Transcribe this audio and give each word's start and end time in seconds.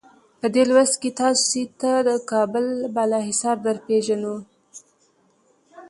په 0.39 0.47
دې 0.53 0.63
لوست 0.69 0.95
کې 1.01 1.09
تاسې 1.21 1.61
ته 1.79 1.91
کابل 2.31 2.65
بالا 2.95 3.19
حصار 3.27 3.57
درپېژنو. 3.65 4.35